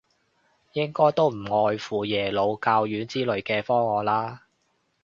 [0.73, 4.45] 應該都不外乎耶魯、教院之類嘅方案啦